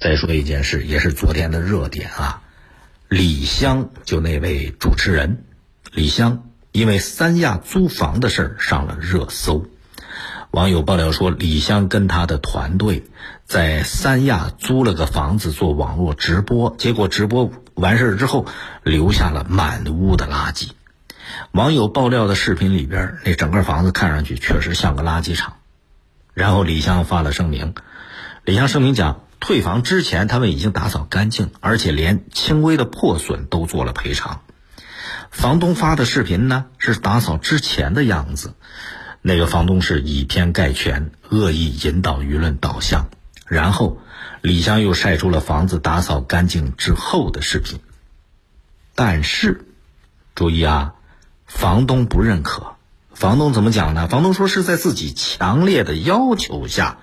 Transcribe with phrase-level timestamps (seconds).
[0.00, 2.42] 再说一件事，也是昨天的热点啊，
[3.08, 5.44] 李湘就那位主持人，
[5.92, 9.66] 李湘因为三亚租房的事儿上了热搜。
[10.52, 13.06] 网友爆料说，李湘跟他的团队
[13.44, 18.46] 在三亚租了个房子做网络直播，结果直播完事儿之后，
[18.84, 20.68] 留下了满屋的垃圾。
[21.50, 25.56] 网友爆料的视频里边，那整个房子看上去确实像个垃圾场。
[26.34, 27.74] 然后李湘发了声明，
[28.44, 34.42] 李湘声明讲，退房之前他们已经打扫干净，而且连轻微的破损都做了赔偿。
[35.30, 38.54] 房东发的视频呢，是打扫之前的样子。
[39.20, 43.08] 那个房东是以偏概全，恶意引导舆论导向。
[43.46, 43.98] 然后，
[44.42, 47.80] 李湘又晒出了房子打扫干净之后的视频。
[48.94, 49.66] 但是，
[50.34, 50.94] 注意啊，
[51.46, 52.74] 房东不认可。
[53.12, 54.06] 房东怎么讲呢？
[54.08, 56.98] 房东说是在自己强烈的要求下，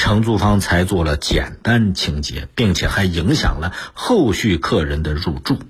[0.00, 5.60] 承租方才做了简单清洁，并且还影响了后续客人的入住，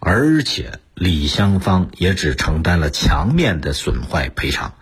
[0.00, 0.80] 而且。
[1.00, 4.74] 李湘方也只承担了墙面的损坏赔偿，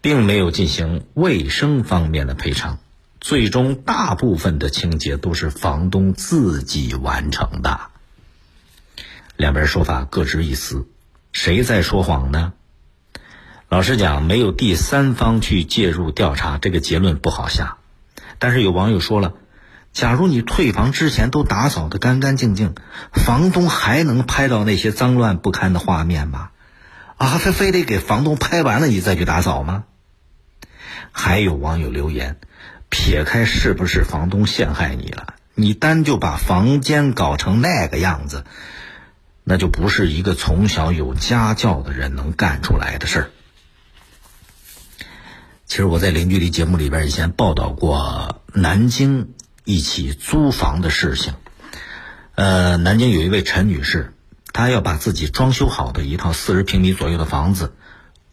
[0.00, 2.78] 并没有进行卫生方面的赔偿。
[3.20, 7.80] 最终，大部分的清洁都是房东自己完成的。
[9.36, 10.86] 两边说法各执一词，
[11.32, 12.52] 谁在说谎呢？
[13.68, 17.77] 老实讲，没有第三方去介入调查，这个结论不好下。
[18.38, 19.34] 但是有网友说了。
[19.92, 22.74] 假如你退房之前都打扫的干干净净，
[23.12, 26.50] 房东还能拍到那些脏乱不堪的画面吗？
[27.16, 29.84] 啊，他非得给房东拍完了你再去打扫吗？
[31.10, 32.36] 还有网友留言，
[32.90, 38.44] 撇开是不是房东陷害你了，你单就把房间搞成那个样子，
[39.42, 43.30] 那就不是一个从小有家教的人能干出来的事儿。
[45.68, 49.34] 其实我在零距离节目里边以前报道过南京。
[49.64, 51.34] 一起租房的事情，
[52.36, 54.14] 呃，南京有一位陈女士，
[54.54, 57.74] 她要把自己装修好的一套四十平米左右的房子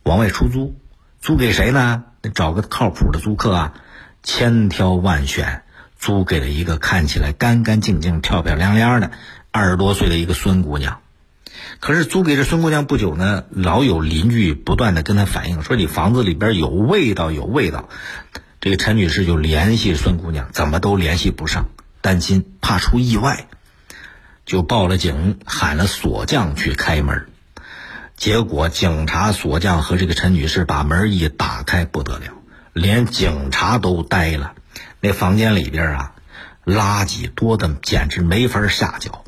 [0.04, 0.80] 往外出租，
[1.20, 2.06] 租给谁呢？
[2.34, 3.74] 找个靠谱的租客啊，
[4.24, 5.64] 千挑万选，
[6.00, 9.12] 租给了一个看起来干干净净、漂漂亮亮的
[9.52, 11.02] 二十多岁的一个孙姑娘。
[11.80, 17.90] 可是租给这孙姑娘不久呢，老有邻居不断的跟她反映说：“你房子里边有味道，有味道。”
[18.62, 21.70] 这个陈女士就联系孙姑娘，怎么都联系不上，
[22.02, 23.48] 担心怕出意外，
[24.46, 27.28] 就报了警，喊了锁匠去开门。
[28.18, 32.26] 结果警察、锁匠和这个陈女士把门一打开，不得了，
[32.74, 34.54] 连警察都呆了。
[35.02, 36.14] 那房间里边啊，
[36.66, 39.24] 垃圾多的简直没法下脚。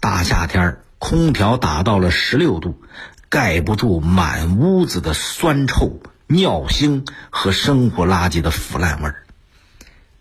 [0.00, 2.82] 大夏天，空调打到了十六度，
[3.28, 6.00] 盖不住满屋子的酸臭。
[6.30, 9.24] 尿腥和生活垃圾的腐烂味儿，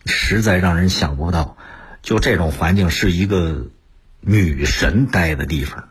[0.06, 1.58] 实在让人想不到，
[2.02, 3.68] 就这种环境是一个
[4.22, 5.90] 女神待的地方。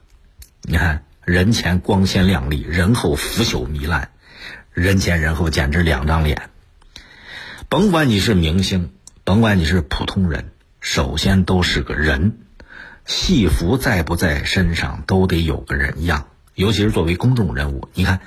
[0.63, 4.09] 你看，人前光鲜亮丽，人后腐朽糜烂，
[4.73, 6.49] 人前人后简直两张脸。
[7.69, 12.39] 甭管你是明星，甭管你是普通人，首先都是个人。
[13.07, 16.27] 戏服在不在身上，都得有个人样。
[16.55, 18.21] 尤其是作为公众人物，你看。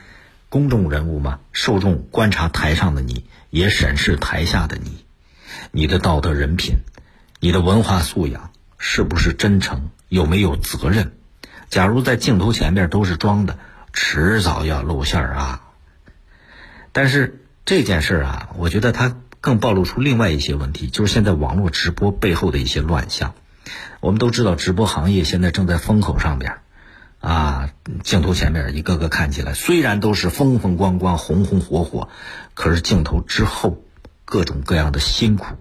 [0.52, 5.06] 公众人物嘛，受众观察台上的你，也审视台下的你，
[5.70, 6.78] 你的道德人品，
[7.40, 11.12] 你的文化素养是不是真诚，有没有责任？
[11.70, 13.60] 假如在镜头前面都是装的，
[13.94, 15.62] 迟早要露馅儿啊。
[16.92, 23.36] 但是这件事儿啊，我觉得它更暴露出另外一些问题，就是现在网络直播背后的一些乱象。
[24.00, 26.57] 我们都知道，直播行业现在正在风口上边。
[27.19, 27.72] 啊，
[28.03, 32.07] 镜头前面一个个看起来虽然都是风风光光、红红火火，
[32.53, 33.84] 可是镜头之后，
[34.24, 35.57] 各种各样的辛苦，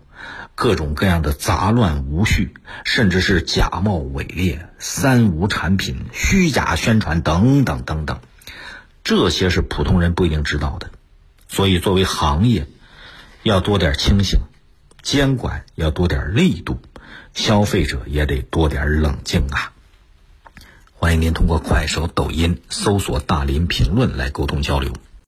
[0.55, 2.55] 各种各样的杂乱无序，
[2.85, 8.21] 甚至是假冒伪劣、三无产品、虚假宣传等等等等，
[9.03, 10.91] 这些是普通人不一定知道的。
[11.49, 12.69] 所以，作为行业，
[13.43, 14.43] 要多点清醒，
[15.03, 16.81] 监管要多点力度，
[17.39, 19.73] 消费者也得多点冷静啊。
[20.93, 24.93] 欢迎您通过快手、抖音搜索“大林评论”来沟通交流。